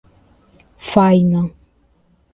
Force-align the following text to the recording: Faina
Faina 0.91 1.43